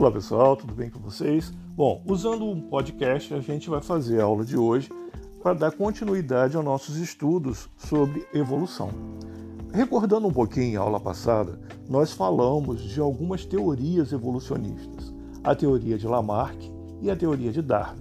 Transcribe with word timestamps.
Olá 0.00 0.10
pessoal, 0.10 0.56
tudo 0.56 0.72
bem 0.72 0.88
com 0.88 0.98
vocês? 0.98 1.52
Bom, 1.76 2.02
usando 2.06 2.46
um 2.46 2.58
podcast, 2.58 3.34
a 3.34 3.40
gente 3.40 3.68
vai 3.68 3.82
fazer 3.82 4.18
a 4.18 4.24
aula 4.24 4.46
de 4.46 4.56
hoje 4.56 4.88
para 5.42 5.52
dar 5.52 5.72
continuidade 5.72 6.56
aos 6.56 6.64
nossos 6.64 6.96
estudos 6.96 7.68
sobre 7.76 8.26
evolução. 8.32 8.88
Recordando 9.70 10.26
um 10.26 10.32
pouquinho 10.32 10.80
a 10.80 10.84
aula 10.84 10.98
passada, 10.98 11.60
nós 11.86 12.12
falamos 12.12 12.80
de 12.80 12.98
algumas 12.98 13.44
teorias 13.44 14.10
evolucionistas: 14.10 15.12
a 15.44 15.54
teoria 15.54 15.98
de 15.98 16.06
Lamarck 16.06 16.72
e 17.02 17.10
a 17.10 17.14
teoria 17.14 17.52
de 17.52 17.60
Darwin. 17.60 18.00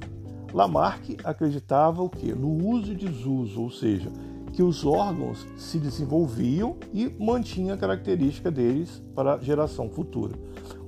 Lamarck 0.54 1.18
acreditava 1.26 2.02
o 2.02 2.10
que? 2.10 2.32
No 2.32 2.66
uso 2.66 2.94
e 2.94 2.96
desuso, 2.96 3.62
ou 3.62 3.70
seja, 3.70 4.10
que 4.54 4.64
os 4.64 4.86
órgãos 4.86 5.46
se 5.58 5.78
desenvolviam 5.78 6.78
e 6.94 7.14
mantinha 7.20 7.74
a 7.74 7.78
característica 7.78 8.50
deles 8.50 9.04
para 9.14 9.34
a 9.34 9.40
geração 9.40 9.90
futura. 9.90 10.36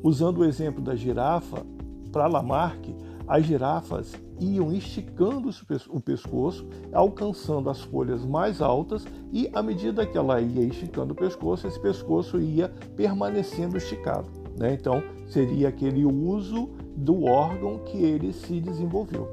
Usando 0.04 0.40
o 0.40 0.46
exemplo 0.46 0.82
da 0.82 0.96
girafa, 0.96 1.66
para 2.12 2.28
Lamarck, 2.28 2.94
as 3.28 3.46
girafas 3.46 4.14
iam 4.40 4.74
esticando 4.74 5.50
o 5.90 6.02
pescoço, 6.02 6.68
alcançando 6.92 7.70
as 7.70 7.82
folhas 7.82 8.26
mais 8.26 8.62
altas, 8.62 9.06
e 9.32 9.50
à 9.54 9.62
medida 9.62 10.06
que 10.06 10.18
ela 10.18 10.42
ia 10.42 10.66
esticando 10.66 11.14
o 11.14 11.16
pescoço, 11.16 11.68
esse 11.68 11.80
pescoço 11.80 12.40
ia 12.40 12.70
permanecendo 12.96 13.78
esticado. 13.78 14.28
Né? 14.58 14.74
Então, 14.74 15.02
seria 15.28 15.70
aquele 15.70 16.04
uso 16.04 16.70
do 16.96 17.24
órgão 17.24 17.80
que 17.86 17.98
ele 17.98 18.34
se 18.34 18.60
desenvolveu. 18.60 19.30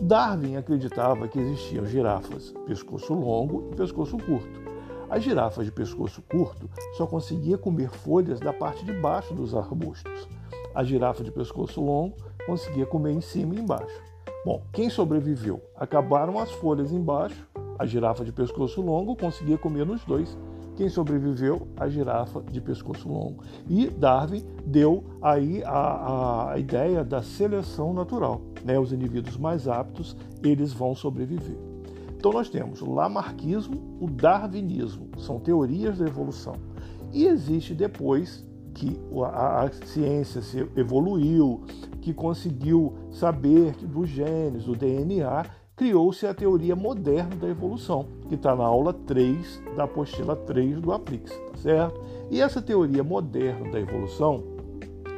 Darwin 0.00 0.56
acreditava 0.56 1.28
que 1.28 1.38
existiam 1.38 1.84
girafas 1.84 2.54
pescoço 2.66 3.12
longo 3.14 3.70
e 3.72 3.76
pescoço 3.76 4.16
curto. 4.18 4.63
A 5.08 5.18
girafa 5.18 5.62
de 5.62 5.70
pescoço 5.70 6.22
curto 6.22 6.68
só 6.96 7.06
conseguia 7.06 7.58
comer 7.58 7.90
folhas 7.90 8.40
da 8.40 8.52
parte 8.52 8.84
de 8.84 8.92
baixo 8.92 9.34
dos 9.34 9.54
arbustos. 9.54 10.28
A 10.74 10.82
girafa 10.82 11.22
de 11.22 11.30
pescoço 11.30 11.80
longo 11.80 12.16
conseguia 12.46 12.86
comer 12.86 13.12
em 13.12 13.20
cima 13.20 13.54
e 13.54 13.60
embaixo. 13.60 14.02
Bom, 14.44 14.62
quem 14.72 14.90
sobreviveu? 14.90 15.62
Acabaram 15.76 16.38
as 16.38 16.50
folhas 16.52 16.92
embaixo, 16.92 17.46
a 17.78 17.86
girafa 17.86 18.24
de 18.24 18.32
pescoço 18.32 18.80
longo 18.80 19.16
conseguia 19.16 19.58
comer 19.58 19.86
nos 19.86 20.04
dois 20.04 20.36
quem 20.76 20.88
sobreviveu? 20.88 21.68
A 21.76 21.88
girafa 21.88 22.42
de 22.42 22.60
pescoço 22.60 23.08
longo. 23.08 23.44
E 23.68 23.88
Darwin 23.88 24.44
deu 24.66 25.04
aí 25.22 25.62
a, 25.64 26.52
a 26.52 26.58
ideia 26.58 27.04
da 27.04 27.22
seleção 27.22 27.92
natural. 27.92 28.40
Né? 28.64 28.78
Os 28.78 28.92
indivíduos 28.92 29.36
mais 29.36 29.68
aptos, 29.68 30.16
eles 30.42 30.72
vão 30.72 30.94
sobreviver. 30.94 31.73
Então 32.24 32.32
nós 32.32 32.48
temos 32.48 32.80
o 32.80 32.90
lamarquismo, 32.90 33.98
o 34.00 34.08
darwinismo, 34.08 35.10
são 35.18 35.38
teorias 35.38 35.98
da 35.98 36.06
evolução. 36.06 36.54
E 37.12 37.26
existe 37.26 37.74
depois 37.74 38.42
que 38.72 38.98
a, 39.30 39.64
a 39.64 39.70
ciência 39.70 40.40
se 40.40 40.66
evoluiu, 40.74 41.64
que 42.00 42.14
conseguiu 42.14 42.94
saber 43.10 43.72
dos 43.72 44.08
genes, 44.08 44.64
do 44.64 44.74
DNA, 44.74 45.44
criou-se 45.76 46.26
a 46.26 46.32
teoria 46.32 46.74
moderna 46.74 47.36
da 47.36 47.46
evolução, 47.46 48.06
que 48.26 48.36
está 48.36 48.56
na 48.56 48.64
aula 48.64 48.94
3 48.94 49.62
da 49.76 49.84
apostila 49.84 50.34
3 50.34 50.80
do 50.80 50.92
Aplix, 50.92 51.30
tá 51.30 51.58
certo? 51.58 52.00
E 52.30 52.40
essa 52.40 52.62
teoria 52.62 53.04
moderna 53.04 53.70
da 53.70 53.78
evolução 53.78 54.42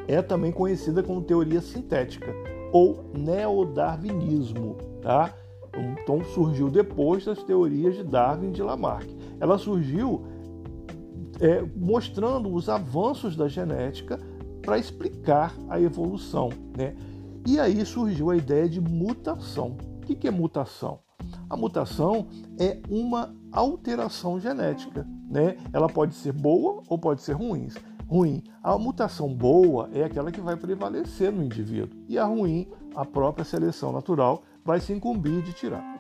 é 0.08 0.20
também 0.20 0.50
conhecida 0.50 1.04
como 1.04 1.22
teoria 1.22 1.60
sintética 1.60 2.34
ou 2.72 3.04
neodarwinismo, 3.14 4.74
tá? 5.00 5.32
Então 5.80 6.24
surgiu 6.24 6.70
depois 6.70 7.24
das 7.24 7.42
teorias 7.42 7.96
de 7.96 8.04
Darwin 8.04 8.48
e 8.48 8.52
de 8.52 8.62
Lamarck. 8.62 9.08
Ela 9.40 9.58
surgiu 9.58 10.24
é, 11.40 11.62
mostrando 11.76 12.52
os 12.52 12.68
avanços 12.68 13.36
da 13.36 13.48
genética 13.48 14.18
para 14.62 14.78
explicar 14.78 15.54
a 15.68 15.80
evolução, 15.80 16.50
né? 16.76 16.94
E 17.46 17.60
aí 17.60 17.84
surgiu 17.86 18.30
a 18.30 18.36
ideia 18.36 18.68
de 18.68 18.80
mutação. 18.80 19.76
O 20.02 20.06
que 20.06 20.26
é 20.26 20.30
mutação? 20.30 20.98
A 21.48 21.56
mutação 21.56 22.26
é 22.58 22.80
uma 22.90 23.34
alteração 23.52 24.40
genética, 24.40 25.06
né? 25.30 25.56
Ela 25.72 25.88
pode 25.88 26.14
ser 26.14 26.32
boa 26.32 26.82
ou 26.88 26.98
pode 26.98 27.22
ser 27.22 27.34
ruim. 27.34 27.68
Ruim. 28.08 28.42
A 28.62 28.76
mutação 28.78 29.32
boa 29.32 29.88
é 29.92 30.04
aquela 30.04 30.32
que 30.32 30.40
vai 30.40 30.56
prevalecer 30.56 31.30
no 31.30 31.44
indivíduo 31.44 31.98
e 32.08 32.18
a 32.18 32.24
ruim, 32.24 32.68
a 32.94 33.04
própria 33.04 33.44
seleção 33.44 33.92
natural 33.92 34.42
vai 34.66 34.80
se 34.80 34.92
incumbir 34.92 35.40
de 35.42 35.52
tirar. 35.52 35.96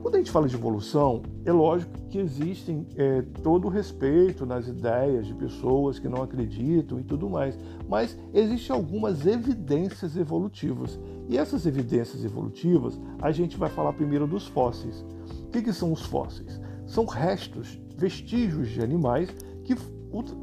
Quando 0.00 0.14
a 0.14 0.18
gente 0.18 0.30
fala 0.30 0.46
de 0.46 0.54
evolução, 0.54 1.22
é 1.44 1.50
lógico 1.50 1.92
que 2.08 2.18
existem 2.18 2.86
é, 2.96 3.22
todo 3.42 3.66
o 3.66 3.68
respeito 3.68 4.46
nas 4.46 4.68
ideias 4.68 5.26
de 5.26 5.34
pessoas 5.34 5.98
que 5.98 6.08
não 6.08 6.22
acreditam 6.22 7.00
e 7.00 7.02
tudo 7.02 7.28
mais, 7.28 7.58
mas 7.88 8.16
existem 8.32 8.76
algumas 8.76 9.26
evidências 9.26 10.16
evolutivas. 10.16 11.00
E 11.28 11.36
essas 11.36 11.66
evidências 11.66 12.24
evolutivas, 12.24 13.00
a 13.20 13.32
gente 13.32 13.56
vai 13.56 13.68
falar 13.68 13.92
primeiro 13.94 14.28
dos 14.28 14.46
fósseis. 14.46 15.04
O 15.42 15.50
que, 15.50 15.60
que 15.60 15.72
são 15.72 15.92
os 15.92 16.02
fósseis? 16.02 16.60
São 16.86 17.04
restos, 17.04 17.80
vestígios 17.96 18.68
de 18.68 18.80
animais 18.80 19.34
que 19.64 19.74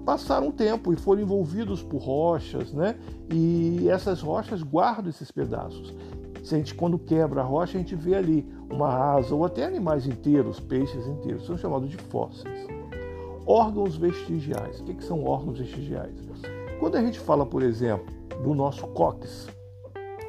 passaram 0.05 0.51
tempo 0.51 0.91
e 0.91 0.97
foram 0.97 1.21
envolvidos 1.21 1.81
por 1.81 1.99
rochas, 1.99 2.73
né? 2.73 2.95
E 3.31 3.87
essas 3.89 4.21
rochas 4.21 4.61
guardam 4.61 5.09
esses 5.09 5.31
pedaços. 5.31 5.93
Se 6.43 6.55
a 6.55 6.57
gente, 6.57 6.75
quando 6.75 6.99
quebra 6.99 7.41
a 7.41 7.43
rocha, 7.43 7.77
a 7.77 7.81
gente 7.81 7.95
vê 7.95 8.15
ali 8.15 8.45
uma 8.69 8.89
asa 8.89 9.33
ou 9.33 9.45
até 9.45 9.63
animais 9.63 10.05
inteiros, 10.05 10.59
peixes 10.59 11.07
inteiros, 11.07 11.45
são 11.45 11.57
chamados 11.57 11.89
de 11.89 11.97
fósseis. 11.97 12.67
Órgãos 13.45 13.95
vestigiais. 13.95 14.81
O 14.81 14.83
que, 14.83 14.93
que 14.93 15.03
são 15.03 15.23
órgãos 15.23 15.59
vestigiais? 15.59 16.13
Quando 16.79 16.97
a 16.97 17.01
gente 17.01 17.19
fala, 17.19 17.45
por 17.45 17.63
exemplo, 17.63 18.05
do 18.43 18.53
nosso 18.53 18.85
cóccix, 18.87 19.47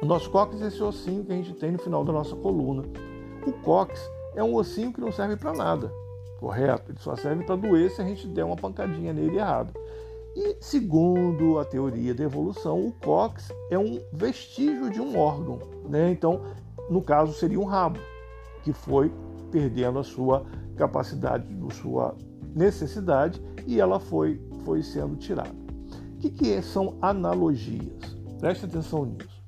o 0.01 0.05
nosso 0.05 0.29
cóccix 0.29 0.61
é 0.61 0.67
esse 0.67 0.81
ossinho 0.81 1.23
que 1.25 1.33
a 1.33 1.35
gente 1.35 1.53
tem 1.53 1.71
no 1.71 1.79
final 1.79 2.05
da 2.05 2.13
nossa 2.13 2.35
coluna. 2.35 2.83
O 3.45 3.51
cóccix 3.51 4.09
é 4.35 4.43
um 4.43 4.55
ossinho 4.55 4.93
que 4.93 5.01
não 5.01 5.11
serve 5.11 5.35
para 5.35 5.51
nada, 5.53 5.91
correto? 6.39 6.91
Ele 6.91 6.99
só 6.99 7.15
serve 7.15 7.43
para 7.43 7.55
doer 7.55 7.89
se 7.91 8.01
a 8.01 8.05
gente 8.05 8.27
der 8.27 8.45
uma 8.45 8.55
pancadinha 8.55 9.11
nele 9.11 9.37
errado. 9.37 9.73
E 10.35 10.57
segundo 10.59 11.57
a 11.59 11.65
teoria 11.65 12.13
da 12.13 12.25
evolução, 12.25 12.85
o 12.85 12.91
cóccix 12.91 13.55
é 13.69 13.79
um 13.79 14.01
vestígio 14.11 14.89
de 14.89 14.99
um 14.99 15.17
órgão, 15.17 15.59
né? 15.87 16.11
Então, 16.11 16.41
no 16.89 17.01
caso 17.01 17.31
seria 17.33 17.59
um 17.59 17.63
rabo 17.63 17.99
que 18.61 18.73
foi 18.73 19.11
perdendo 19.49 19.97
a 19.97 20.03
sua 20.03 20.45
capacidade, 20.75 21.47
a 21.65 21.73
sua 21.73 22.17
necessidade 22.53 23.41
e 23.65 23.79
ela 23.79 23.99
foi 23.99 24.41
foi 24.65 24.83
sendo 24.83 25.15
tirada. 25.15 25.55
O 26.15 26.17
que, 26.17 26.29
que 26.29 26.61
são 26.61 26.97
analogias? 27.01 28.17
Preste 28.39 28.65
atenção 28.65 29.05
nisso. 29.05 29.41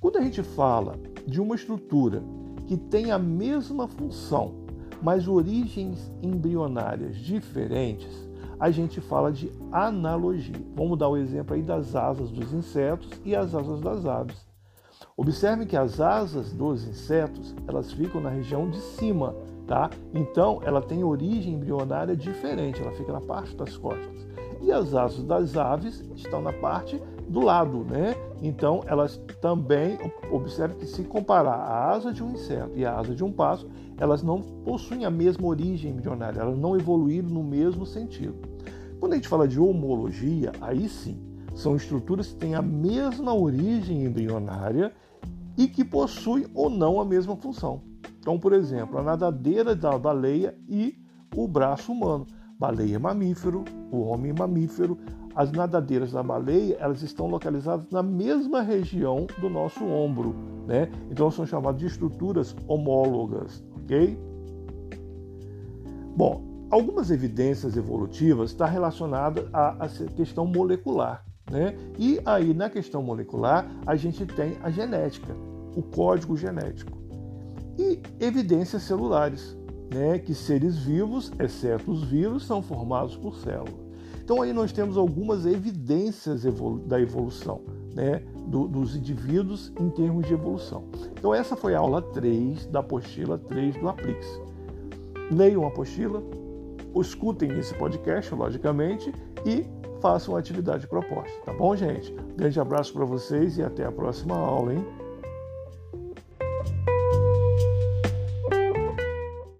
Quando 0.00 0.18
a 0.18 0.20
gente 0.20 0.42
fala 0.42 0.98
de 1.26 1.40
uma 1.40 1.54
estrutura 1.54 2.22
que 2.66 2.76
tem 2.76 3.10
a 3.10 3.18
mesma 3.18 3.88
função, 3.88 4.66
mas 5.00 5.28
origens 5.28 6.10
embrionárias 6.22 7.16
diferentes, 7.16 8.28
a 8.58 8.70
gente 8.70 9.00
fala 9.00 9.32
de 9.32 9.50
analogia. 9.70 10.54
Vamos 10.74 10.98
dar 10.98 11.08
o 11.08 11.16
exemplo 11.16 11.54
aí 11.54 11.62
das 11.62 11.94
asas 11.94 12.30
dos 12.30 12.52
insetos 12.52 13.08
e 13.24 13.34
as 13.34 13.54
asas 13.54 13.80
das 13.80 14.06
aves. 14.06 14.46
Observe 15.16 15.66
que 15.66 15.76
as 15.76 16.00
asas 16.00 16.52
dos 16.52 16.86
insetos, 16.86 17.54
elas 17.68 17.92
ficam 17.92 18.20
na 18.20 18.30
região 18.30 18.68
de 18.68 18.78
cima, 18.78 19.34
tá? 19.66 19.90
Então, 20.12 20.60
ela 20.64 20.80
tem 20.80 21.04
origem 21.04 21.54
embrionária 21.54 22.16
diferente, 22.16 22.82
ela 22.82 22.92
fica 22.92 23.12
na 23.12 23.20
parte 23.20 23.54
das 23.56 23.76
costas. 23.76 24.26
E 24.60 24.72
as 24.72 24.94
asas 24.94 25.24
das 25.24 25.56
aves 25.56 26.00
estão 26.16 26.40
na 26.40 26.52
parte 26.52 27.00
do 27.28 27.40
lado, 27.40 27.84
né? 27.84 28.14
Então, 28.42 28.82
elas 28.86 29.20
também, 29.40 29.98
observe 30.30 30.76
que 30.76 30.86
se 30.86 31.02
comparar 31.04 31.54
a 31.54 31.90
asa 31.90 32.12
de 32.12 32.22
um 32.22 32.32
inseto 32.32 32.72
e 32.74 32.84
a 32.84 32.98
asa 32.98 33.14
de 33.14 33.24
um 33.24 33.32
pássaro, 33.32 33.70
elas 33.98 34.22
não 34.22 34.40
possuem 34.40 35.04
a 35.04 35.10
mesma 35.10 35.46
origem 35.46 35.92
embrionária, 35.92 36.40
elas 36.40 36.58
não 36.58 36.76
evoluíram 36.76 37.28
no 37.28 37.42
mesmo 37.42 37.86
sentido. 37.86 38.36
Quando 39.00 39.12
a 39.12 39.16
gente 39.16 39.28
fala 39.28 39.46
de 39.46 39.58
homologia, 39.60 40.52
aí 40.60 40.88
sim, 40.88 41.20
são 41.54 41.76
estruturas 41.76 42.28
que 42.28 42.36
têm 42.36 42.54
a 42.54 42.62
mesma 42.62 43.34
origem 43.34 44.04
embrionária 44.04 44.92
e 45.56 45.68
que 45.68 45.84
possuem 45.84 46.46
ou 46.54 46.68
não 46.68 47.00
a 47.00 47.04
mesma 47.04 47.36
função. 47.36 47.82
Então, 48.18 48.38
por 48.38 48.52
exemplo, 48.52 48.98
a 48.98 49.02
nadadeira 49.02 49.74
da 49.74 49.96
baleia 49.98 50.56
e 50.68 50.98
o 51.36 51.46
braço 51.46 51.92
humano. 51.92 52.26
Baleia 52.58 52.96
é 52.96 52.98
mamífero, 52.98 53.64
o 53.90 54.00
homem 54.00 54.30
é 54.30 54.34
mamífero. 54.34 54.98
As 55.34 55.50
nadadeiras 55.50 56.12
da 56.12 56.22
baleia, 56.22 56.76
elas 56.78 57.02
estão 57.02 57.26
localizadas 57.26 57.90
na 57.90 58.02
mesma 58.02 58.62
região 58.62 59.26
do 59.40 59.50
nosso 59.50 59.84
ombro, 59.84 60.34
né? 60.66 60.88
Então 61.10 61.30
são 61.30 61.44
chamadas 61.44 61.80
de 61.80 61.86
estruturas 61.86 62.54
homólogas, 62.68 63.64
ok? 63.76 64.16
Bom, 66.16 66.42
algumas 66.70 67.10
evidências 67.10 67.76
evolutivas 67.76 68.50
estão 68.50 68.68
relacionadas 68.68 69.44
à, 69.52 69.84
à 69.84 69.88
questão 69.88 70.46
molecular, 70.46 71.24
né? 71.50 71.76
E 71.98 72.20
aí 72.24 72.54
na 72.54 72.70
questão 72.70 73.02
molecular 73.02 73.68
a 73.84 73.96
gente 73.96 74.24
tem 74.24 74.56
a 74.62 74.70
genética, 74.70 75.34
o 75.74 75.82
código 75.82 76.36
genético 76.36 76.96
e 77.76 78.00
evidências 78.20 78.82
celulares, 78.82 79.56
né? 79.92 80.16
Que 80.18 80.32
seres 80.32 80.78
vivos, 80.78 81.32
exceto 81.40 81.90
os 81.90 82.04
vírus, 82.04 82.46
são 82.46 82.62
formados 82.62 83.16
por 83.16 83.34
células. 83.36 83.83
Então 84.24 84.40
aí 84.40 84.54
nós 84.54 84.72
temos 84.72 84.96
algumas 84.96 85.44
evidências 85.44 86.44
da 86.86 86.98
evolução, 86.98 87.60
né, 87.94 88.22
do, 88.46 88.66
dos 88.66 88.96
indivíduos 88.96 89.70
em 89.78 89.90
termos 89.90 90.26
de 90.26 90.32
evolução. 90.32 90.84
Então, 91.12 91.34
essa 91.34 91.54
foi 91.54 91.74
a 91.74 91.78
aula 91.78 92.00
3 92.00 92.66
da 92.66 92.80
apostila 92.80 93.36
3 93.36 93.76
do 93.76 93.86
Aplix. 93.86 94.26
Leiam 95.30 95.64
a 95.64 95.68
apostila, 95.68 96.22
escutem 96.96 97.50
esse 97.58 97.74
podcast, 97.74 98.34
logicamente, 98.34 99.12
e 99.44 99.66
façam 100.00 100.36
a 100.36 100.38
atividade 100.38 100.86
proposta. 100.86 101.38
Tá 101.44 101.52
bom, 101.52 101.76
gente? 101.76 102.14
Grande 102.34 102.58
abraço 102.58 102.94
para 102.94 103.04
vocês 103.04 103.58
e 103.58 103.62
até 103.62 103.84
a 103.84 103.92
próxima 103.92 104.36
aula, 104.36 104.74
hein? 104.74 105.03